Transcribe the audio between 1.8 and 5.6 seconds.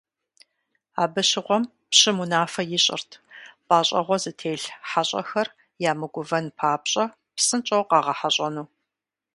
пщым унафэ ищӀырт- пӏащӏэгъуэ зытелъ хьэщӀэхэр